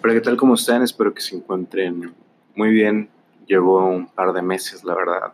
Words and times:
Hola, 0.00 0.14
¿qué 0.14 0.20
tal? 0.20 0.36
¿Cómo 0.36 0.54
están? 0.54 0.82
Espero 0.82 1.12
que 1.12 1.20
se 1.20 1.34
encuentren 1.34 2.14
muy 2.54 2.70
bien. 2.70 3.10
Llevo 3.48 3.84
un 3.84 4.06
par 4.06 4.32
de 4.32 4.42
meses, 4.42 4.84
la 4.84 4.94
verdad, 4.94 5.32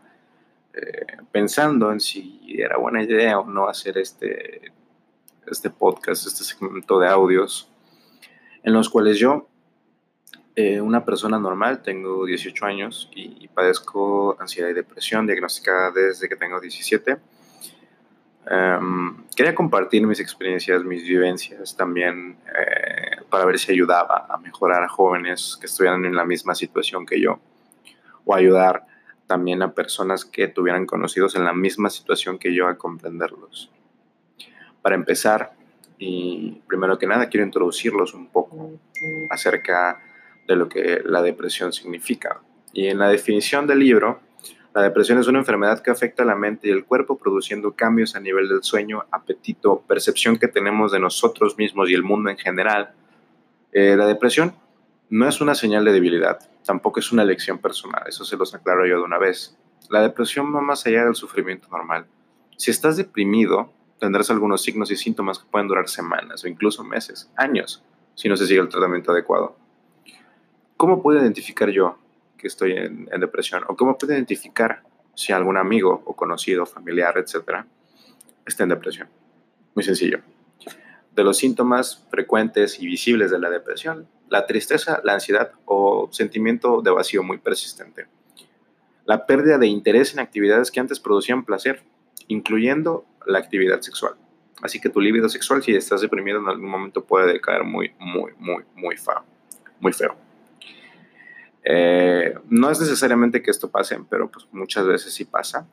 eh, 0.73 1.19
pensando 1.31 1.93
en 1.93 2.01
si 2.01 2.41
era 2.49 2.79
buena 2.79 3.03
idea 3.03 3.39
o 3.39 3.45
no 3.45 3.69
hacer 3.69 3.99
este, 3.99 4.73
este 5.47 5.69
podcast, 5.69 6.27
este 6.27 6.45
segmento 6.45 6.99
de 6.99 7.09
audios, 7.09 7.69
en 8.63 8.73
los 8.73 8.89
cuales 8.89 9.19
yo, 9.19 9.49
eh, 10.57 10.81
una 10.81 11.05
persona 11.05 11.39
normal, 11.39 11.83
tengo 11.83 12.25
18 12.25 12.65
años 12.65 13.11
y, 13.15 13.47
padezco 13.49 14.35
ansiedad 14.41 14.71
y 14.71 14.73
depresión 14.73 15.27
diagnosticada 15.27 15.91
desde 15.91 16.27
que 16.27 16.37
tengo 16.37 16.59
17. 16.59 17.19
Em, 18.51 19.17
quería 19.35 19.55
compartir 19.55 20.07
mis 20.07 20.21
experiencias, 20.21 20.85
mis 20.85 21.05
vivencias 21.05 21.77
también. 21.77 22.37
Eh, 22.47 23.15
para 23.35 23.47
ver 23.47 23.59
si 23.59 23.73
ayudaba 23.73 24.27
a 24.29 24.37
mejorar 24.39 24.85
a 24.85 24.89
jóvenes 24.89 25.59
que 25.59 25.67
estuvieran 25.67 26.05
en 26.05 26.15
la 26.15 26.25
misma 26.25 26.55
situación 26.55 27.05
que 27.05 27.21
yo 27.21 27.41
o 28.25 28.33
ayudar 28.33 28.87
también 29.27 29.61
a 29.61 29.73
personas 29.73 30.25
que 30.25 30.47
tuvieran 30.47 30.87
conocidos 30.87 31.35
en 31.35 31.45
la 31.45 31.53
misma 31.53 31.91
situación 31.91 32.39
que 32.39 32.55
yo 32.55 32.69
a 32.69 32.79
comprenderlos. 32.79 33.73
Para 34.83 34.95
empezar, 34.95 35.53
y 35.99 36.63
primero 36.69 36.97
que 36.97 37.09
nada 37.09 37.29
quiero 37.29 37.45
introducirlos 37.45 38.15
un 38.15 38.29
poco 38.29 38.71
acerca 39.31 40.01
de 40.47 40.55
lo 40.55 40.69
que 40.69 41.01
la 41.05 41.21
depresión 41.21 41.73
significa. 41.73 42.41
Y 42.73 42.87
en 42.87 42.99
la 42.99 43.09
definición 43.09 43.67
del 43.67 43.81
libro, 43.81 44.21
la 44.75 44.83
depresión 44.83 45.19
es 45.19 45.29
una 45.29 45.39
enfermedad 45.39 45.81
que 45.81 45.93
afecta 45.93 46.25
a 46.25 46.27
la 46.27 46.35
mente 46.35 46.67
y 46.67 46.73
el 46.73 46.85
cuerpo 46.85 47.17
produciendo 47.17 47.75
cambios 47.75 48.17
a 48.17 48.21
nivel 48.21 48.49
del 48.49 48.65
sueño, 48.65 49.05
apetito, 49.13 49.85
percepción 49.87 50.37
que 50.37 50.49
tenemos 50.49 50.91
de 50.91 50.99
nosotros 50.99 51.57
mismos 51.57 51.89
y 51.89 51.95
el 51.95 52.03
mundo 52.03 52.29
en 52.29 52.37
general, 52.37 52.93
eh, 53.71 53.95
la 53.97 54.05
depresión 54.05 54.53
no 55.11 55.29
es 55.29 55.41
una 55.41 55.55
señal 55.55 55.85
de 55.85 55.93
debilidad, 55.93 56.41
tampoco 56.67 56.99
es 56.99 57.13
una 57.13 57.23
elección 57.23 57.59
personal, 57.59 58.03
eso 58.09 58.25
se 58.25 58.37
los 58.37 58.53
aclaro 58.53 58.85
yo 58.85 58.97
de 58.97 59.05
una 59.05 59.19
vez. 59.19 59.57
La 59.91 60.03
depresión 60.03 60.53
va 60.53 60.61
más 60.61 60.85
allá 60.87 61.05
del 61.05 61.15
sufrimiento 61.15 61.69
normal. 61.71 62.07
Si 62.57 62.73
estás 62.73 62.97
deprimido, 62.97 63.73
tendrás 64.01 64.29
algunos 64.31 64.63
signos 64.63 64.91
y 64.91 64.97
síntomas 64.97 65.39
que 65.39 65.49
pueden 65.49 65.69
durar 65.69 65.89
semanas 65.89 66.43
o 66.43 66.49
incluso 66.49 66.83
meses, 66.83 67.31
años, 67.37 67.85
si 68.17 68.29
no 68.29 68.37
se 68.37 68.47
sigue 68.49 68.61
el 68.61 68.69
tratamiento 68.69 69.13
adecuado. 69.13 69.57
¿Cómo 70.77 71.01
puedo 71.01 71.21
identificar 71.21 71.71
yo 71.71 71.97
que 72.45 72.49
estoy 72.49 72.73
en, 72.73 73.07
depresión? 73.07 73.65
¿O 73.69 73.75
cómo 73.75 73.97
puedo 73.97 74.13
identificar 74.13 74.83
si 75.15 75.33
algún 75.33 75.57
amigo 75.57 76.03
o 76.05 76.15
conocido, 76.15 76.67
familiar, 76.67 77.17
etcétera, 77.17 77.67
está 78.45 78.65
en 78.65 78.69
depresión? 78.69 79.09
Muy 79.75 79.83
sencillo 79.83 80.21
de 81.15 81.25
los 81.25 81.39
síntomas 81.39 82.05
frecuentes 82.11 82.81
y 82.81 82.87
visibles 82.87 83.31
de 83.31 83.39
la 83.39 83.49
depresión, 83.49 84.09
la 84.29 84.47
tristeza, 84.47 85.01
la 85.05 85.15
ansiedad 85.15 85.53
o 85.65 86.09
sentimiento 86.11 86.83
de 86.83 86.91
vacío 86.91 87.23
muy 87.23 87.39
persistente. 87.39 88.07
La 89.05 89.27
pérdida 89.27 89.59
de 89.59 89.67
interés 89.67 90.13
en 90.13 90.21
actividades 90.21 90.71
que 90.71 90.81
antes 90.81 90.99
producían 90.99 91.45
placer, 91.45 91.83
incluyendo 92.27 93.05
la 93.27 93.39
actividad 93.39 93.81
sexual. 93.81 94.15
Así 94.63 94.81
que 94.81 94.89
tu 94.89 95.01
libido 95.01 95.29
sexual, 95.29 95.63
si 95.63 95.75
estás 95.75 96.01
deprimido 96.01 96.41
en 96.41 96.49
algún 96.49 96.69
momento, 96.69 97.05
puede 97.05 97.33
decaer 97.33 97.65
muy, 97.65 97.93
muy, 97.99 98.33
muy, 98.39 98.65
muy 98.75 98.97
feo. 98.97 99.23
Muy 99.79 99.93
feo. 99.93 100.24
Eh, 101.65 102.35
no 102.51 102.71
es 102.71 102.81
necesariamente 102.81 103.43
que 103.43 103.51
esto 103.51 103.71
pase, 103.71 103.99
pero 104.09 104.31
pues 104.31 104.47
muchas 104.53 104.87
veces 104.87 105.13
sí 105.15 105.25
pasa. 105.25 105.67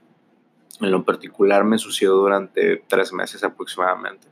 En 0.80 0.92
lo 0.92 1.04
particular 1.04 1.64
me 1.64 1.78
sucedió 1.78 2.14
durante 2.14 2.84
tres 2.88 3.14
meses 3.14 3.44
aproximadamente 3.44 4.32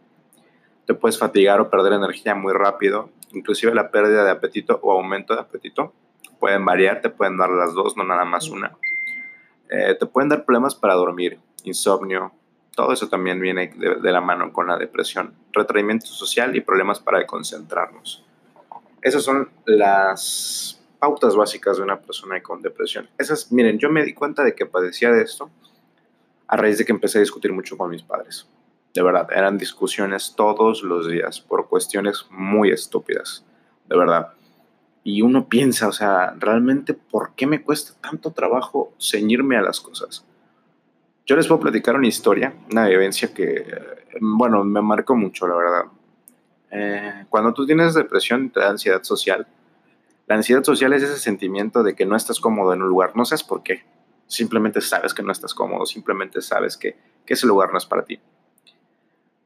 te 0.90 0.96
puedes 0.96 1.20
fatigar 1.20 1.62
o 1.62 1.70
perder 1.70 1.94
energía 1.94 2.34
muy 2.34 2.52
rápido, 2.52 3.12
inclusive 3.32 3.76
la 3.76 3.92
pérdida 3.92 4.24
de 4.24 4.32
apetito 4.32 4.80
o 4.82 4.92
aumento 4.92 5.36
de 5.36 5.42
apetito. 5.42 5.94
Pueden 6.40 6.66
variar, 6.66 7.00
te 7.00 7.12
pueden 7.12 7.38
dar 7.38 7.52
las 7.52 7.76
dos, 7.76 7.96
no 7.96 8.04
nada 8.04 8.26
más 8.26 8.50
una. 8.50 8.76
Eh, 9.70 9.96
te 10.00 10.08
pueden 10.08 10.30
dar 10.30 10.46
problemas 10.46 10.74
para 10.74 10.96
dormir, 10.96 11.38
insomnio, 11.64 12.32
todo 12.76 12.92
eso 12.92 13.08
también 13.08 13.40
viene 13.40 13.72
de, 13.78 14.12
la 14.12 14.20
mano 14.20 14.52
con 14.52 14.66
la 14.66 14.80
depresión, 14.80 15.36
retraimiento 15.54 16.08
social 16.08 16.56
y 16.56 16.62
problemas 16.62 17.00
para 17.00 17.24
concentrarnos. 17.28 18.26
Esas 19.04 19.22
son 19.22 19.52
las 19.66 20.79
pautas 21.00 21.36
básicas 21.36 21.78
de 21.78 21.84
una 21.84 22.00
persona 22.00 22.42
con 22.44 22.62
depresión. 22.62 23.10
Esas, 23.18 23.52
miren, 23.52 23.80
yo 23.80 23.90
me 23.90 24.04
di 24.04 24.14
cuenta 24.14 24.44
de 24.44 24.54
que 24.54 24.66
padecía 24.66 25.12
de 25.12 25.24
esto 25.24 25.50
a 26.48 26.58
raíz 26.58 26.78
de 26.78 26.86
que 26.86 26.92
empecé 26.92 27.20
a 27.20 27.22
discutir 27.22 27.54
mucho 27.54 27.78
con 27.78 27.90
mis 27.90 28.04
padres. 28.04 28.48
De 28.94 29.04
verdad, 29.04 29.28
eran 29.32 29.58
discusiones 29.58 30.34
todos 30.36 30.84
los 30.84 31.08
días 31.08 31.40
por 31.40 31.68
cuestiones 31.68 32.26
muy 32.32 32.72
estúpidas, 32.72 33.46
de 33.88 33.98
verdad. 33.98 34.34
Y 35.04 35.22
uno 35.22 35.48
piensa, 35.48 35.88
o 35.88 35.92
sea, 35.92 36.36
realmente, 36.38 36.94
¿por 36.94 37.34
qué 37.36 37.48
me 37.48 37.62
cuesta 37.62 37.94
tanto 38.02 38.32
trabajo 38.32 38.94
ceñirme 39.00 39.58
a 39.58 39.62
las 39.62 39.80
cosas? 39.80 40.26
Yo 41.26 41.36
les 41.36 41.48
puedo 41.48 41.62
platicar 41.62 41.96
una 41.96 42.08
historia, 42.08 42.54
una 42.72 42.88
vivencia 42.88 43.32
que, 43.32 43.64
bueno, 44.20 44.64
me 44.64 44.82
marcó 44.82 45.16
mucho, 45.16 45.48
la 45.48 45.56
verdad. 45.56 45.84
Eh, 46.72 47.26
cuando 47.30 47.54
tú 47.54 47.66
tienes 47.68 47.94
depresión, 47.94 48.50
te 48.50 48.60
da 48.60 48.70
ansiedad 48.70 49.04
social. 49.04 49.48
La 50.30 50.36
ansiedad 50.36 50.64
social 50.64 50.94
es 50.94 51.02
ese 51.02 51.18
sentimiento 51.18 51.82
de 51.82 51.96
que 51.96 52.06
no 52.06 52.16
estás 52.16 52.40
cómodo 52.40 52.72
en 52.72 52.84
un 52.84 52.88
lugar, 52.88 53.14
no 53.16 53.26
sabes 53.26 53.44
por 53.44 53.64
qué. 53.64 53.84
Simplemente 54.28 54.80
sabes 54.80 55.16
que 55.16 55.24
no 55.24 55.32
estás 55.32 55.56
cómodo, 55.56 55.88
simplemente 55.88 56.44
sabes 56.44 56.78
que, 56.78 56.96
ese 57.26 57.48
lugar 57.48 57.72
no 57.72 57.80
es 57.80 57.86
para 57.88 58.06
ti. 58.06 58.20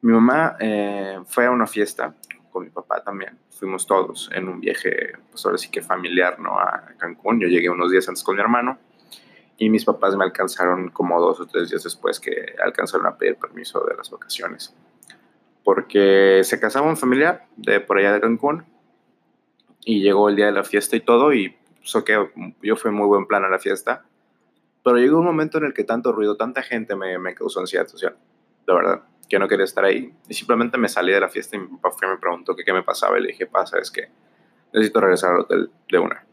Mi 0.01 0.11
mamá 0.11 0.57
eh, 0.59 1.19
fue 1.25 1.45
a 1.45 1.51
una 1.51 1.67
fiesta 1.67 2.15
con 2.51 2.65
mi 2.65 2.69
papá 2.69 3.01
también. 3.01 3.39
Fuimos 3.49 3.87
todos 3.87 4.29
en 4.33 4.49
un 4.49 4.59
viaje, 4.59 5.13
pues 5.31 5.45
ahora 5.45 5.57
sí 5.57 5.71
que 5.71 5.81
familiar, 5.81 6.37
¿no? 6.39 6.59
A 6.59 6.93
Cancún. 6.97 7.39
Yo 7.39 7.47
llegué 7.47 7.69
unos 7.69 7.89
días 7.89 8.07
antes 8.09 8.23
con 8.23 8.35
mi 8.35 8.41
hermano 8.41 8.77
y 9.57 9.69
mis 9.69 9.85
papás 9.85 10.17
me 10.17 10.25
alcanzaron 10.25 10.89
como 10.89 11.19
dos 11.21 11.39
o 11.39 11.45
tres 11.45 11.69
días 11.69 11.83
después 11.83 12.19
que 12.19 12.55
alcanzaron 12.61 13.07
a 13.07 13.17
pedir 13.17 13.37
permiso 13.37 13.85
de 13.85 13.95
las 13.95 14.11
vacaciones. 14.11 14.75
Porque 15.63 16.41
se 16.43 16.59
casaba 16.59 16.87
un 16.87 16.97
familiar 16.97 17.47
de 17.55 17.79
por 17.79 17.97
allá 17.97 18.11
de 18.11 18.19
Cancún 18.19 18.65
y 19.85 20.01
llegó 20.01 20.29
el 20.29 20.35
día 20.35 20.47
de 20.47 20.51
la 20.51 20.63
fiesta 20.63 20.95
y 20.95 21.01
todo 21.01 21.33
y 21.33 21.55
so 21.81 22.03
que 22.03 22.29
yo 22.61 22.75
fui 22.75 22.91
muy 22.91 23.07
buen 23.07 23.25
plan 23.25 23.43
a 23.43 23.49
la 23.49 23.59
fiesta. 23.59 24.05
Pero 24.83 24.97
llegó 24.97 25.19
un 25.19 25.25
momento 25.25 25.57
en 25.57 25.65
el 25.65 25.73
que 25.73 25.83
tanto 25.83 26.11
ruido, 26.11 26.35
tanta 26.35 26.61
gente 26.61 26.95
me, 26.95 27.17
me 27.17 27.33
causó 27.33 27.61
ansiedad 27.61 27.87
social, 27.87 28.17
de 28.67 28.73
verdad 28.73 29.03
que 29.29 29.39
no 29.39 29.47
quería 29.47 29.65
estar 29.65 29.83
ahí. 29.83 30.13
Y 30.27 30.33
simplemente 30.33 30.77
me 30.77 30.87
salí 30.87 31.11
de 31.11 31.19
la 31.19 31.29
fiesta 31.29 31.55
y 31.55 31.59
mi 31.59 31.77
papá 31.77 32.07
me 32.07 32.17
preguntó 32.17 32.55
qué 32.55 32.73
me 32.73 32.83
pasaba. 32.83 33.17
Y 33.17 33.21
le 33.21 33.27
dije, 33.29 33.47
pasa, 33.47 33.79
es 33.79 33.89
que 33.89 34.09
necesito 34.73 35.01
regresar 35.01 35.33
al 35.33 35.39
hotel 35.41 35.71
de 35.89 35.99
una. 35.99 36.25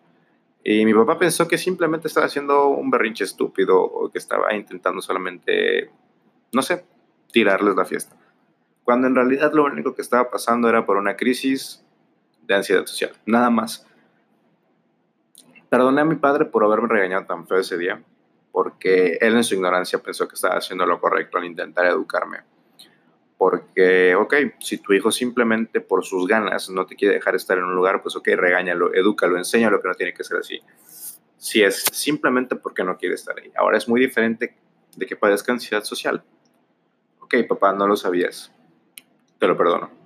Y 0.62 0.84
mi 0.84 0.92
papá 0.92 1.18
pensó 1.18 1.48
que 1.48 1.56
simplemente 1.56 2.08
estaba 2.08 2.26
haciendo 2.26 2.68
un 2.68 2.90
berrinche 2.90 3.24
estúpido 3.24 3.80
o 3.80 4.10
que 4.10 4.18
estaba 4.18 4.54
intentando 4.54 5.00
solamente, 5.00 5.90
no 6.52 6.62
sé, 6.62 6.84
tirarles 7.32 7.74
la 7.76 7.84
fiesta. 7.84 8.16
Cuando 8.84 9.06
en 9.06 9.14
realidad 9.14 9.52
lo 9.54 9.64
único 9.64 9.94
que 9.94 10.02
estaba 10.02 10.30
pasando 10.30 10.68
era 10.68 10.84
por 10.84 10.96
una 10.96 11.16
crisis 11.16 11.84
de 12.50 12.56
ansiedad 12.56 12.84
social, 12.84 13.12
nada 13.26 13.48
más. 13.48 13.86
Perdoné 15.68 16.00
a 16.00 16.04
mi 16.04 16.16
padre 16.16 16.46
por 16.46 16.64
haberme 16.64 16.88
regañado 16.88 17.26
tan 17.26 17.46
feo 17.46 17.58
ese 17.58 17.78
día, 17.78 18.02
porque 18.50 19.18
él 19.20 19.36
en 19.36 19.44
su 19.44 19.54
ignorancia 19.54 20.00
pensó 20.00 20.26
que 20.26 20.34
estaba 20.34 20.56
haciendo 20.56 20.84
lo 20.84 21.00
correcto 21.00 21.38
al 21.38 21.44
intentar 21.44 21.86
educarme. 21.86 22.38
Porque, 23.38 24.16
ok, 24.16 24.34
si 24.58 24.78
tu 24.78 24.92
hijo 24.92 25.12
simplemente 25.12 25.80
por 25.80 26.04
sus 26.04 26.26
ganas 26.26 26.68
no 26.68 26.86
te 26.86 26.96
quiere 26.96 27.14
dejar 27.14 27.36
estar 27.36 27.56
en 27.56 27.64
un 27.64 27.74
lugar, 27.74 28.02
pues 28.02 28.16
ok, 28.16 28.28
regáñalo, 28.34 28.92
edúcalo, 28.92 29.38
enséñalo 29.38 29.80
que 29.80 29.88
no 29.88 29.94
tiene 29.94 30.12
que 30.12 30.24
ser 30.24 30.38
así. 30.38 30.60
Si 31.38 31.62
es 31.62 31.84
simplemente 31.92 32.56
porque 32.56 32.82
no 32.82 32.98
quiere 32.98 33.14
estar 33.14 33.38
ahí. 33.38 33.50
Ahora 33.56 33.78
es 33.78 33.88
muy 33.88 34.00
diferente 34.00 34.56
de 34.96 35.06
que 35.06 35.16
padezca 35.16 35.52
ansiedad 35.52 35.84
social. 35.84 36.22
Ok, 37.20 37.36
papá, 37.48 37.72
no 37.72 37.86
lo 37.86 37.96
sabías. 37.96 38.52
Te 39.38 39.46
lo 39.46 39.56
perdono. 39.56 39.99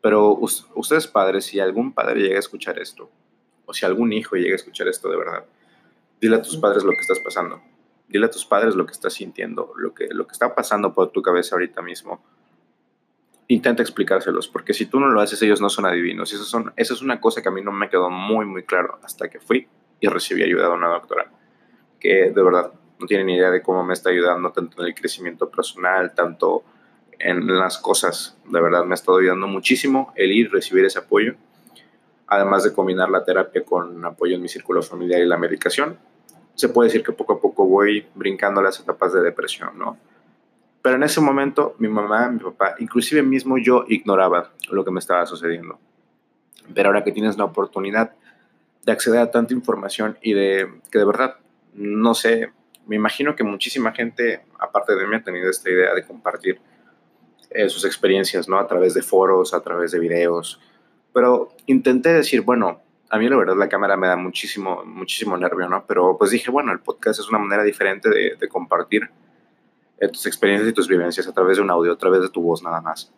Pero 0.00 0.38
ustedes 0.74 1.06
padres, 1.06 1.46
si 1.46 1.60
algún 1.60 1.92
padre 1.92 2.20
llega 2.20 2.36
a 2.36 2.40
escuchar 2.40 2.78
esto, 2.78 3.10
o 3.66 3.72
si 3.72 3.84
algún 3.84 4.12
hijo 4.12 4.36
llega 4.36 4.52
a 4.52 4.56
escuchar 4.56 4.88
esto 4.88 5.08
de 5.08 5.16
verdad, 5.16 5.44
dile 6.20 6.36
a 6.36 6.42
tus 6.42 6.56
padres 6.56 6.84
lo 6.84 6.90
que 6.90 7.00
estás 7.00 7.18
pasando. 7.20 7.60
Dile 8.08 8.26
a 8.26 8.30
tus 8.30 8.44
padres 8.44 8.74
lo 8.74 8.86
que 8.86 8.92
estás 8.92 9.12
sintiendo, 9.12 9.72
lo 9.76 9.92
que, 9.92 10.08
lo 10.08 10.26
que 10.26 10.32
está 10.32 10.54
pasando 10.54 10.94
por 10.94 11.10
tu 11.10 11.20
cabeza 11.20 11.54
ahorita 11.54 11.82
mismo 11.82 12.22
intenta 13.48 13.82
explicárselos, 13.82 14.46
porque 14.46 14.74
si 14.74 14.86
tú 14.86 15.00
no 15.00 15.08
lo 15.08 15.20
haces, 15.20 15.40
ellos 15.42 15.60
no 15.60 15.70
son 15.70 15.86
adivinos. 15.86 16.32
Eso, 16.32 16.44
son, 16.44 16.72
eso 16.76 16.94
es 16.94 17.02
una 17.02 17.18
cosa 17.20 17.42
que 17.42 17.48
a 17.48 17.52
mí 17.52 17.62
no 17.62 17.72
me 17.72 17.88
quedó 17.88 18.10
muy, 18.10 18.44
muy 18.44 18.62
claro 18.62 18.98
hasta 19.02 19.28
que 19.28 19.40
fui 19.40 19.66
y 20.00 20.06
recibí 20.06 20.42
ayuda 20.42 20.68
de 20.68 20.74
una 20.74 20.88
doctora, 20.88 21.32
que 21.98 22.30
de 22.30 22.42
verdad 22.42 22.72
no 23.00 23.06
tiene 23.06 23.24
ni 23.24 23.36
idea 23.36 23.50
de 23.50 23.62
cómo 23.62 23.82
me 23.82 23.94
está 23.94 24.10
ayudando 24.10 24.52
tanto 24.52 24.82
en 24.82 24.88
el 24.88 24.94
crecimiento 24.94 25.50
personal, 25.50 26.14
tanto 26.14 26.62
en 27.18 27.46
las 27.46 27.78
cosas. 27.78 28.36
De 28.46 28.60
verdad 28.60 28.84
me 28.84 28.92
ha 28.92 28.94
estado 28.94 29.18
ayudando 29.18 29.46
muchísimo 29.46 30.12
el 30.16 30.32
ir, 30.32 30.50
recibir 30.50 30.84
ese 30.84 30.98
apoyo, 30.98 31.34
además 32.26 32.64
de 32.64 32.72
combinar 32.72 33.10
la 33.10 33.24
terapia 33.24 33.64
con 33.64 34.04
apoyo 34.04 34.36
en 34.36 34.42
mi 34.42 34.48
círculo 34.48 34.82
familiar 34.82 35.20
y 35.20 35.26
la 35.26 35.36
medicación. 35.36 35.98
Se 36.54 36.68
puede 36.68 36.88
decir 36.88 37.02
que 37.02 37.12
poco 37.12 37.34
a 37.34 37.40
poco 37.40 37.66
voy 37.66 38.06
brincando 38.14 38.60
las 38.60 38.80
etapas 38.80 39.12
de 39.12 39.22
depresión, 39.22 39.78
¿no? 39.78 39.96
Pero 40.82 40.96
en 40.96 41.02
ese 41.02 41.20
momento 41.20 41.74
mi 41.78 41.88
mamá, 41.88 42.28
mi 42.30 42.38
papá, 42.38 42.74
inclusive 42.78 43.22
mismo 43.22 43.58
yo 43.58 43.84
ignoraba 43.88 44.52
lo 44.70 44.84
que 44.84 44.90
me 44.90 45.00
estaba 45.00 45.26
sucediendo. 45.26 45.78
Pero 46.74 46.88
ahora 46.88 47.04
que 47.04 47.12
tienes 47.12 47.36
la 47.36 47.44
oportunidad 47.44 48.12
de 48.84 48.92
acceder 48.92 49.20
a 49.20 49.30
tanta 49.30 49.54
información 49.54 50.18
y 50.22 50.34
de 50.34 50.80
que 50.90 50.98
de 50.98 51.04
verdad, 51.04 51.36
no 51.74 52.14
sé, 52.14 52.52
me 52.86 52.96
imagino 52.96 53.36
que 53.36 53.44
muchísima 53.44 53.92
gente, 53.92 54.44
aparte 54.58 54.94
de 54.94 55.06
mí, 55.06 55.14
ha 55.16 55.22
tenido 55.22 55.50
esta 55.50 55.70
idea 55.70 55.94
de 55.94 56.06
compartir 56.06 56.60
eh, 57.50 57.68
sus 57.68 57.84
experiencias, 57.84 58.48
¿no? 58.48 58.58
A 58.58 58.66
través 58.66 58.94
de 58.94 59.02
foros, 59.02 59.54
a 59.54 59.62
través 59.62 59.92
de 59.92 59.98
videos. 59.98 60.60
Pero 61.12 61.50
intenté 61.66 62.12
decir, 62.12 62.42
bueno, 62.42 62.80
a 63.10 63.18
mí 63.18 63.28
la 63.28 63.36
verdad 63.36 63.56
la 63.56 63.68
cámara 63.68 63.96
me 63.96 64.06
da 64.06 64.16
muchísimo, 64.16 64.84
muchísimo 64.84 65.36
nervio, 65.36 65.68
¿no? 65.68 65.84
Pero 65.86 66.16
pues 66.18 66.30
dije, 66.30 66.50
bueno, 66.50 66.72
el 66.72 66.80
podcast 66.80 67.20
es 67.20 67.28
una 67.28 67.38
manera 67.38 67.62
diferente 67.62 68.10
de, 68.10 68.36
de 68.36 68.48
compartir 68.48 69.10
eh, 69.98 70.08
tus 70.08 70.26
experiencias 70.26 70.70
y 70.70 70.72
tus 70.72 70.86
vivencias 70.86 71.26
a 71.26 71.32
través 71.32 71.56
de 71.56 71.62
un 71.62 71.70
audio, 71.70 71.92
a 71.92 71.98
través 71.98 72.22
de 72.22 72.28
tu 72.28 72.42
voz 72.42 72.62
nada 72.62 72.80
más. 72.80 73.12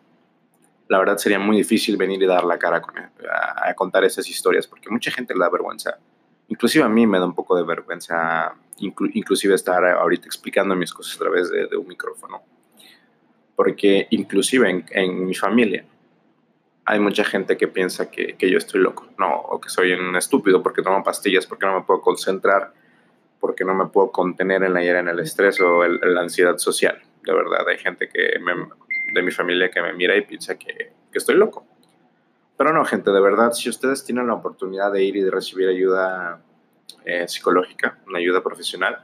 La 0.87 0.97
verdad 0.97 1.17
sería 1.17 1.39
muy 1.39 1.57
difícil 1.57 1.95
venir 1.95 2.21
y 2.23 2.25
dar 2.25 2.43
la 2.43 2.57
cara 2.57 2.81
con, 2.81 2.97
a, 2.97 3.69
a, 3.69 3.73
contar 3.75 4.03
esas 4.03 4.27
historias 4.29 4.67
porque 4.67 4.89
mucha 4.89 5.11
gente 5.11 5.33
le 5.33 5.41
da 5.41 5.49
vergüenza. 5.49 5.97
Inclusive 6.47 6.83
a 6.83 6.89
mí 6.89 7.05
me 7.05 7.19
da 7.19 7.25
un 7.25 7.35
poco 7.35 7.55
de 7.55 7.63
vergüenza, 7.63 8.53
inclu, 8.77 9.09
inclusive 9.13 9.53
estar 9.53 9.85
ahorita 9.85 10.25
explicando 10.25 10.75
mis 10.75 10.91
cosas 10.91 11.15
a 11.15 11.19
través 11.19 11.49
de, 11.49 11.67
de 11.67 11.77
un 11.77 11.87
micrófono. 11.87 12.41
Porque 13.61 14.07
inclusive 14.09 14.67
en, 14.71 14.85
en 14.89 15.23
mi 15.23 15.35
familia, 15.35 15.85
hay 16.83 16.99
mucha 16.99 17.23
gente 17.23 17.57
que 17.57 17.67
piensa 17.67 18.09
que, 18.09 18.35
que, 18.35 18.49
yo 18.49 18.57
estoy 18.57 18.81
loco, 18.81 19.07
no, 19.19 19.35
o 19.35 19.61
que 19.61 19.69
soy 19.69 19.91
un 19.93 20.15
estúpido 20.15 20.63
porque 20.63 20.81
tomo 20.81 21.03
pastillas, 21.03 21.45
porque 21.45 21.67
no 21.67 21.75
me 21.75 21.85
puedo 21.85 22.01
concentrar, 22.01 22.73
porque 23.39 23.63
no 23.63 23.75
me 23.75 23.85
puedo 23.85 24.11
contener 24.11 24.63
en 24.63 24.73
la 24.73 24.83
ira, 24.83 25.01
en 25.01 25.09
el 25.09 25.19
estrés 25.19 25.61
o 25.61 25.83
el, 25.83 25.99
la 26.01 26.21
ansiedad 26.21 26.57
social. 26.57 26.99
De 27.21 27.31
verdad, 27.35 27.69
hay 27.69 27.77
gente 27.77 28.09
que 28.09 28.39
me, 28.39 28.51
de 29.13 29.21
mi 29.21 29.29
familia 29.29 29.69
que 29.69 29.79
me 29.79 29.93
mira 29.93 30.17
y 30.17 30.21
piensa 30.21 30.57
que, 30.57 30.73
que, 31.11 31.17
estoy 31.19 31.35
loco. 31.35 31.63
Pero 32.57 32.73
no, 32.73 32.83
gente, 32.83 33.11
de 33.11 33.21
verdad, 33.21 33.51
si 33.51 33.69
ustedes 33.69 34.03
tienen 34.03 34.25
la 34.25 34.33
oportunidad 34.33 34.91
de 34.91 35.03
ir 35.03 35.17
y 35.17 35.21
de 35.21 35.29
recibir 35.29 35.69
ayuda 35.69 36.41
eh, 37.05 37.27
psicológica, 37.27 37.99
una 38.07 38.17
ayuda 38.17 38.41
profesional, 38.41 39.03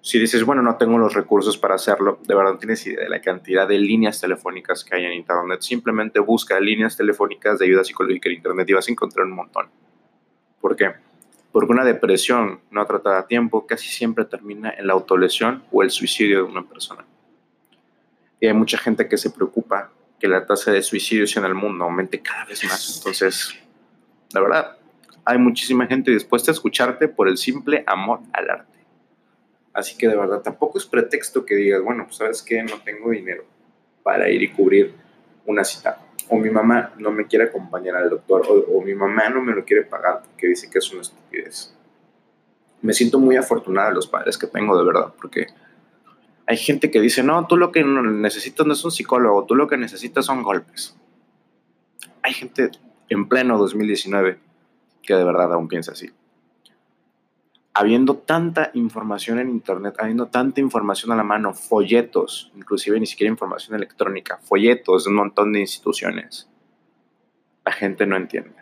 si 0.00 0.18
dices, 0.18 0.44
bueno, 0.44 0.62
no 0.62 0.76
tengo 0.76 0.96
los 0.98 1.14
recursos 1.14 1.58
para 1.58 1.74
hacerlo, 1.74 2.20
de 2.26 2.34
verdad 2.34 2.52
no 2.52 2.58
tienes 2.58 2.86
idea 2.86 3.04
de 3.04 3.08
la 3.08 3.20
cantidad 3.20 3.66
de 3.66 3.78
líneas 3.78 4.20
telefónicas 4.20 4.84
que 4.84 4.96
hay 4.96 5.04
en 5.04 5.12
Internet. 5.12 5.60
Simplemente 5.60 6.20
busca 6.20 6.58
líneas 6.60 6.96
telefónicas 6.96 7.58
de 7.58 7.66
ayuda 7.66 7.84
psicológica 7.84 8.28
en 8.28 8.36
Internet 8.36 8.68
y 8.68 8.72
vas 8.72 8.88
a 8.88 8.92
encontrar 8.92 9.26
un 9.26 9.32
montón. 9.32 9.68
¿Por 10.60 10.76
qué? 10.76 10.92
Porque 11.52 11.72
una 11.72 11.84
depresión 11.84 12.60
no 12.70 12.84
tratada 12.86 13.20
a 13.20 13.26
tiempo 13.26 13.66
casi 13.66 13.88
siempre 13.88 14.24
termina 14.24 14.72
en 14.76 14.86
la 14.86 14.92
autolesión 14.92 15.64
o 15.72 15.82
el 15.82 15.90
suicidio 15.90 16.38
de 16.38 16.42
una 16.44 16.62
persona. 16.66 17.04
Y 18.40 18.46
hay 18.46 18.54
mucha 18.54 18.78
gente 18.78 19.08
que 19.08 19.18
se 19.18 19.30
preocupa 19.30 19.90
que 20.18 20.28
la 20.28 20.46
tasa 20.46 20.72
de 20.72 20.82
suicidios 20.82 21.36
en 21.36 21.44
el 21.44 21.54
mundo 21.54 21.84
aumente 21.84 22.20
cada 22.20 22.44
vez 22.44 22.64
más. 22.64 22.98
Entonces, 22.98 23.54
la 24.32 24.40
verdad, 24.40 24.78
hay 25.24 25.38
muchísima 25.38 25.86
gente 25.86 26.10
dispuesta 26.10 26.50
a 26.50 26.54
escucharte 26.54 27.08
por 27.08 27.28
el 27.28 27.36
simple 27.36 27.84
amor 27.86 28.20
al 28.32 28.50
arte. 28.50 28.77
Así 29.78 29.96
que 29.96 30.08
de 30.08 30.16
verdad, 30.16 30.42
tampoco 30.42 30.76
es 30.76 30.86
pretexto 30.86 31.46
que 31.46 31.54
digas, 31.54 31.80
bueno, 31.82 32.02
pues 32.04 32.16
sabes 32.16 32.42
que 32.42 32.60
no 32.64 32.82
tengo 32.84 33.10
dinero 33.10 33.44
para 34.02 34.28
ir 34.28 34.42
y 34.42 34.50
cubrir 34.50 34.92
una 35.46 35.62
cita 35.62 36.00
o 36.28 36.36
mi 36.36 36.50
mamá 36.50 36.92
no 36.98 37.12
me 37.12 37.28
quiere 37.28 37.44
acompañar 37.44 37.94
al 37.94 38.10
doctor, 38.10 38.42
o, 38.48 38.82
mi 38.82 38.92
mamá 38.92 39.28
no 39.28 39.40
me 39.40 39.54
lo 39.54 39.64
quiere 39.64 39.84
pagar 39.84 40.22
porque 40.24 40.48
dice 40.48 40.68
que 40.68 40.78
es 40.78 40.92
una 40.92 41.02
estupidez. 41.02 41.72
Me 42.82 42.92
siento 42.92 43.20
muy 43.20 43.36
afortunada 43.36 43.90
de 43.90 43.94
los 43.94 44.08
padres 44.08 44.36
que 44.36 44.48
tengo, 44.48 44.76
de 44.76 44.84
verdad, 44.84 45.14
porque 45.16 45.46
hay 46.44 46.56
gente 46.56 46.90
que 46.90 47.00
dice, 47.00 47.22
no, 47.22 47.46
tú 47.46 47.56
lo 47.56 47.70
que 47.70 47.84
necesitas 47.84 48.66
no 48.66 48.72
es 48.72 48.84
un 48.84 48.90
psicólogo, 48.90 49.46
tú 49.46 49.54
lo 49.54 49.68
que 49.68 49.76
necesitas 49.76 50.26
son 50.26 50.42
golpes. 50.42 50.96
Hay 52.22 52.32
gente 52.32 52.72
en 53.08 53.28
pleno 53.28 53.56
2019 53.56 54.40
que 55.02 55.14
de 55.14 55.22
verdad 55.22 55.52
aún 55.52 55.68
piensa 55.68 55.92
así 55.92 56.10
habiendo 57.78 58.16
tanta 58.16 58.72
información 58.74 59.38
en 59.38 59.50
Internet, 59.50 59.94
habiendo 60.00 60.26
tanta 60.26 60.60
información 60.60 61.12
a 61.12 61.14
la 61.14 61.22
mano, 61.22 61.54
folletos, 61.54 62.50
inclusive 62.56 62.98
ni 62.98 63.06
siquiera 63.06 63.30
información 63.30 63.76
electrónica, 63.76 64.38
folletos 64.42 65.04
de 65.04 65.10
un 65.10 65.16
montón 65.16 65.52
de 65.52 65.60
instituciones, 65.60 66.50
la 67.64 67.70
gente 67.70 68.04
no 68.04 68.16
entiende. 68.16 68.56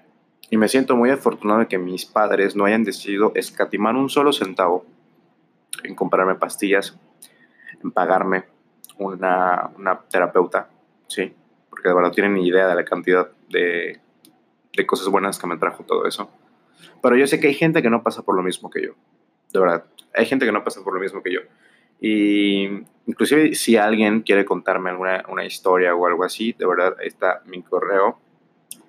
Y 0.51 0.59
me 0.59 0.69
siento 0.69 0.97
muy 0.97 1.09
afortunado 1.09 1.61
de 1.61 1.67
que 1.67 1.79
mis 1.79 2.05
padres 2.05 2.57
no 2.57 2.67
hayan 2.67 2.85
decidido 2.85 3.33
escatimar 3.35 3.97
un 3.97 4.11
solo 4.11 4.35
centavo 4.35 4.85
en 5.83 5.95
comprarme 5.95 6.35
pastillas, 6.35 7.01
en 7.83 7.93
pagarme 7.93 8.45
una, 8.99 9.71
una 9.79 9.99
terapeuta, 9.99 10.69
¿sí? 11.07 11.35
Porque 11.71 11.89
de 11.89 11.95
verdad 11.95 12.13
tienen 12.13 12.37
idea 12.37 12.69
de 12.69 12.75
la 12.75 12.85
cantidad 12.85 13.31
de, 13.49 13.99
de 14.77 14.87
cosas 14.87 15.09
buenas 15.09 15.39
que 15.39 15.47
me 15.47 15.57
trajo 15.57 15.85
todo 15.85 16.05
eso 16.05 16.29
pero 17.03 17.17
yo 17.17 17.27
sé 17.27 17.41
que 17.41 17.49
hay 17.49 17.55
gente 17.55 17.83
que 17.83 17.91
no 17.91 18.03
pasa 18.03 18.23
por 18.23 18.37
lo 18.37 18.43
mismo 18.43 18.71
que 18.71 18.83
yo. 18.83 18.93
De 19.53 19.61
verdad. 19.61 19.85
Hay 20.15 20.27
gente 20.27 20.47
que 20.47 20.53
no 20.53 20.65
pasa 20.65 20.83
por 20.83 20.95
lo 20.95 21.01
mismo 21.01 21.23
que 21.23 21.33
yo. 21.33 21.41
Y 22.01 22.69
inclusive 23.07 23.55
si 23.55 23.77
alguien 23.77 24.23
quiere 24.23 24.45
contarme 24.45 24.91
alguna 24.91 25.25
una 25.29 25.45
historia 25.45 25.95
o 25.95 26.07
algo 26.07 26.25
así, 26.25 26.53
de 26.53 26.67
verdad, 26.67 26.97
ahí 27.01 27.09
está 27.09 27.43
mi 27.47 27.63
correo. 27.63 28.19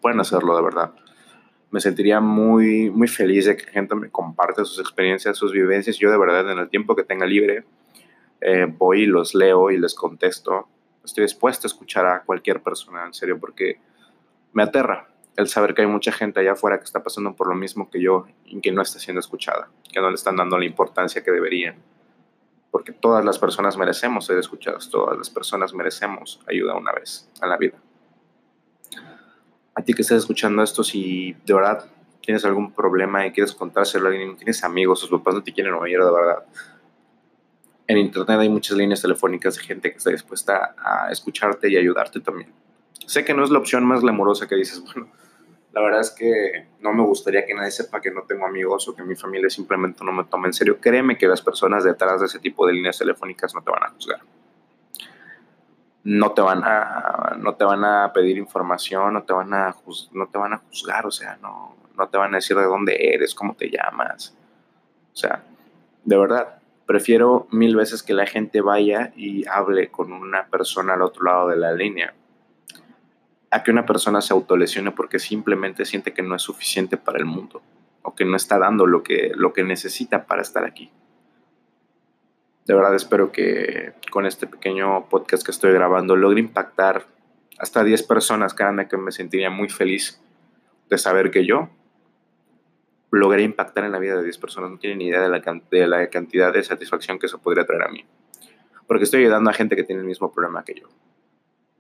Pueden 0.02 0.20
hacerlo, 0.20 0.56
de 0.56 0.64
verdad. 0.64 0.92
Me 1.70 1.80
sentiría 1.80 2.20
muy, 2.22 2.90
muy 2.90 3.08
feliz 3.08 3.46
de 3.46 3.58
que 3.58 3.66
gente 3.66 3.96
me 3.96 4.10
comparte 4.10 4.64
sus 4.64 4.80
experiencias, 4.80 5.38
sus 5.38 5.52
vivencias. 5.52 5.98
Yo 5.98 6.10
de 6.10 6.18
verdad, 6.18 6.50
en 6.52 6.60
el 6.60 6.70
tiempo 6.70 6.96
que 6.96 7.04
tenga 7.04 7.26
libre, 7.26 7.66
eh, 8.42 8.66
voy 8.68 9.04
y 9.04 9.06
los 9.06 9.36
leo 9.36 9.70
y 9.72 9.78
les 9.78 9.94
contesto. 9.94 10.68
Estoy 11.04 11.24
dispuesto 11.24 11.68
a 11.68 11.70
escuchar 11.70 12.06
a 12.06 12.24
cualquier 12.24 12.62
persona, 12.62 13.06
en 13.06 13.14
serio, 13.14 13.40
porque 13.40 13.80
me 14.54 14.64
aterra 14.64 15.08
el 15.38 15.48
saber 15.48 15.76
que 15.76 15.84
hay 15.84 15.88
mucha 15.88 16.12
gente 16.12 16.40
allá 16.40 16.54
afuera 16.54 16.80
que 16.80 16.84
está 16.84 17.04
pasando 17.04 17.36
por 17.36 17.48
lo 17.48 17.56
mismo 17.56 17.90
que 17.90 18.02
yo 18.02 18.26
y 18.46 18.60
que 18.60 18.72
no 18.72 18.82
está 18.82 19.00
siendo 19.00 19.20
escuchada, 19.20 19.70
que 19.94 20.02
no 20.02 20.10
le 20.10 20.16
están 20.16 20.36
dando 20.36 20.58
la 20.58 20.66
importancia 20.66 21.24
que 21.24 21.32
deberían. 21.32 21.76
Porque 22.72 22.92
todas 22.92 23.24
las 23.24 23.38
personas 23.38 23.78
merecemos 23.78 24.26
ser 24.26 24.40
escuchadas, 24.40 24.90
todas 24.90 25.16
las 25.16 25.30
personas 25.30 25.74
merecemos 25.76 26.42
ayuda 26.48 26.76
una 26.76 26.92
vez 26.92 27.30
en 27.42 27.50
la 27.50 27.58
vida. 27.58 27.78
A 29.76 29.84
ti 29.84 29.94
que 29.94 30.02
estás 30.02 30.18
escuchando 30.18 30.64
esto, 30.64 30.84
si 30.84 31.34
de 31.46 31.54
verdad 31.54 31.86
tienes 32.20 32.44
algún 32.44 32.74
problema 32.74 33.26
y 33.28 33.32
quieres 33.32 33.54
contárselo 33.54 34.08
a 34.08 34.10
alguien, 34.10 34.36
tienes 34.38 34.64
amigos, 34.64 35.00
sus 35.00 35.12
papás 35.12 35.36
no 35.36 35.44
te 35.44 35.54
quieren 35.54 35.76
oír, 35.76 36.00
de 36.00 36.12
verdad. 36.12 36.46
En 37.86 38.00
internet 38.00 38.40
hay 38.40 38.50
muchas 38.50 38.76
líneas 38.76 39.04
telefónicas 39.04 39.56
de 39.56 39.62
gente 39.62 39.92
que 39.92 39.98
está 40.00 40.10
dispuesta 40.10 40.76
a 40.80 41.12
escucharte 41.12 41.70
y 41.70 41.78
ayudarte 41.78 42.22
también. 42.22 42.52
Sé 43.06 43.24
que 43.24 43.36
no 43.36 43.44
es 43.44 43.52
la 43.52 43.60
opción 43.60 43.86
más 43.86 44.02
glamorosa 44.02 44.48
que 44.48 44.56
dices, 44.56 44.82
bueno, 44.94 45.12
la 45.78 45.84
verdad 45.84 46.02
es 46.02 46.10
que 46.10 46.66
no 46.80 46.92
me 46.92 47.04
gustaría 47.04 47.46
que 47.46 47.54
nadie 47.54 47.70
sepa 47.70 48.02
que 48.02 48.10
no 48.10 48.24
tengo 48.24 48.48
amigos 48.48 48.88
o 48.88 48.96
que 48.96 49.04
mi 49.04 49.16
familia 49.16 49.48
simplemente 49.48 50.04
no 50.04 50.12
me 50.12 50.24
tome 50.24 50.48
en 50.48 50.54
serio. 50.54 50.80
Créeme 50.82 51.20
que 51.20 51.28
las 51.28 51.40
personas 51.40 51.84
detrás 51.84 52.20
de 52.20 52.26
ese 52.26 52.40
tipo 52.40 52.66
de 52.66 52.74
líneas 52.74 52.98
telefónicas 52.98 53.54
no 53.54 53.62
te 53.62 53.70
van 53.70 53.84
a 53.84 53.90
juzgar. 53.90 54.22
No 56.04 56.32
te 56.32 56.42
van 56.42 56.64
a, 56.64 57.36
no 57.38 57.54
te 57.54 57.64
van 57.64 57.86
a 57.86 58.12
pedir 58.12 58.40
información, 58.40 59.14
no 59.14 59.22
te 59.22 59.34
van 59.34 59.54
a, 59.54 59.76
no 60.14 60.28
te 60.28 60.38
van 60.40 60.54
a 60.54 60.58
juzgar, 60.58 61.06
o 61.06 61.12
sea, 61.12 61.38
no, 61.44 61.76
no 61.96 62.10
te 62.10 62.18
van 62.18 62.34
a 62.34 62.38
decir 62.38 62.58
de 62.58 62.64
dónde 62.64 63.14
eres, 63.14 63.36
cómo 63.36 63.54
te 63.54 63.70
llamas. 63.70 64.36
O 65.14 65.16
sea, 65.16 65.44
de 66.04 66.18
verdad, 66.18 66.58
prefiero 66.88 67.46
mil 67.52 67.76
veces 67.76 68.02
que 68.02 68.16
la 68.16 68.26
gente 68.26 68.62
vaya 68.62 69.14
y 69.16 69.48
hable 69.48 69.92
con 69.92 70.12
una 70.12 70.48
persona 70.48 70.96
al 70.96 71.04
otro 71.04 71.26
lado 71.26 71.50
de 71.50 71.58
la 71.58 71.72
línea 71.74 72.16
a 73.52 73.64
que 73.64 73.72
una 73.72 73.86
persona 73.86 74.22
se 74.22 74.34
autolesione 74.34 74.92
porque 74.92 75.20
simplemente 75.20 75.86
siente 75.86 76.14
que 76.14 76.22
no 76.22 76.36
es 76.36 76.42
suficiente 76.42 76.98
para 76.98 77.20
el 77.20 77.26
mundo 77.26 77.62
o 78.02 78.16
que 78.16 78.26
no 78.26 78.36
está 78.36 78.58
dando 78.58 78.86
lo 78.86 79.04
que, 79.04 79.32
lo 79.36 79.54
que 79.54 79.64
necesita 79.64 80.26
para 80.26 80.42
estar 80.42 80.66
aquí. 80.66 80.92
De 82.66 82.74
verdad 82.74 82.96
espero 82.96 83.32
que 83.32 83.94
con 84.12 84.26
este 84.26 84.48
pequeño 84.48 85.08
podcast 85.08 85.44
que 85.46 85.52
estoy 85.52 85.72
grabando 85.72 86.16
logre 86.16 86.42
impactar 86.42 87.06
hasta 87.58 87.84
10 87.84 88.04
personas, 88.04 88.54
cada 88.54 88.88
que 88.88 88.98
me 88.98 89.12
sentiría 89.12 89.50
muy 89.50 89.70
feliz 89.70 90.22
de 90.90 90.98
saber 90.98 91.32
que 91.32 91.46
yo 91.46 91.70
logré 93.10 93.44
impactar 93.44 93.86
en 93.86 93.94
la 93.94 94.00
vida 94.00 94.18
de 94.18 94.24
10 94.24 94.38
personas. 94.38 94.70
No 94.70 94.78
tienen 94.78 95.00
ni 95.00 95.08
idea 95.08 95.22
de 95.22 95.30
la, 95.30 95.40
de 95.40 95.88
la 95.88 96.10
cantidad 96.10 96.54
de 96.54 96.64
satisfacción 96.64 97.18
que 97.20 97.26
eso 97.28 97.40
podría 97.40 97.66
traer 97.66 97.84
a 97.84 97.90
mí. 97.90 98.06
Porque 98.86 99.06
estoy 99.06 99.22
ayudando 99.22 99.50
a 99.50 99.54
gente 99.54 99.76
que 99.76 99.84
tiene 99.84 100.02
el 100.02 100.08
mismo 100.08 100.32
problema 100.32 100.64
que 100.64 100.76
yo 100.76 100.88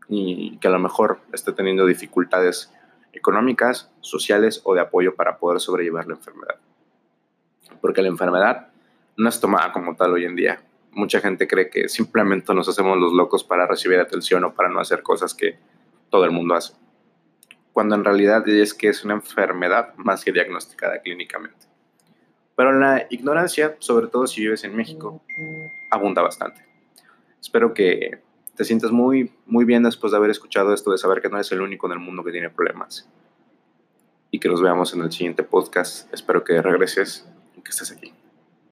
y 0.09 0.57
que 0.57 0.67
a 0.67 0.71
lo 0.71 0.79
mejor 0.79 1.19
esté 1.33 1.51
teniendo 1.51 1.85
dificultades 1.85 2.73
económicas, 3.13 3.91
sociales 4.01 4.61
o 4.63 4.73
de 4.73 4.81
apoyo 4.81 5.15
para 5.15 5.37
poder 5.37 5.59
sobrellevar 5.59 6.07
la 6.07 6.15
enfermedad. 6.15 6.55
Porque 7.81 8.01
la 8.01 8.07
enfermedad 8.07 8.69
no 9.17 9.29
es 9.29 9.39
tomada 9.39 9.71
como 9.71 9.95
tal 9.95 10.13
hoy 10.13 10.25
en 10.25 10.35
día. 10.35 10.61
Mucha 10.91 11.19
gente 11.19 11.47
cree 11.47 11.69
que 11.69 11.89
simplemente 11.89 12.53
nos 12.53 12.69
hacemos 12.69 12.97
los 12.97 13.13
locos 13.13 13.43
para 13.43 13.67
recibir 13.67 13.99
atención 13.99 14.43
o 14.43 14.53
para 14.53 14.69
no 14.69 14.79
hacer 14.79 15.03
cosas 15.03 15.33
que 15.33 15.57
todo 16.09 16.25
el 16.25 16.31
mundo 16.31 16.55
hace. 16.55 16.73
Cuando 17.73 17.95
en 17.95 18.03
realidad 18.03 18.47
es 18.47 18.73
que 18.73 18.89
es 18.89 19.03
una 19.03 19.15
enfermedad 19.15 19.93
más 19.97 20.23
que 20.23 20.31
diagnosticada 20.31 21.01
clínicamente. 21.01 21.67
Pero 22.55 22.71
la 22.71 23.05
ignorancia, 23.11 23.75
sobre 23.79 24.07
todo 24.07 24.25
si 24.25 24.41
vives 24.41 24.63
en 24.63 24.75
México, 24.75 25.21
abunda 25.91 26.23
bastante. 26.23 26.65
Espero 27.39 27.73
que 27.73 28.19
te 28.57 28.65
sientes 28.65 28.91
muy, 28.91 29.31
muy 29.45 29.65
bien 29.65 29.83
después 29.83 30.11
de 30.11 30.17
haber 30.17 30.31
escuchado 30.31 30.73
esto, 30.73 30.91
de 30.91 30.97
saber 30.97 31.21
que 31.21 31.29
no 31.29 31.35
eres 31.35 31.51
el 31.51 31.61
único 31.61 31.85
en 31.85 31.93
el 31.93 31.99
mundo 31.99 32.23
que 32.23 32.31
tiene 32.31 32.49
problemas. 32.49 33.07
y 34.29 34.39
que 34.39 34.49
nos 34.49 34.61
veamos 34.61 34.93
en 34.93 35.01
el 35.01 35.11
siguiente 35.11 35.43
podcast. 35.43 36.13
Espero 36.13 36.43
que 36.43 36.61
regreses 36.61 37.25
y 37.55 37.61
que 37.61 37.71
estés 37.71 37.93
aquí. 37.93 38.13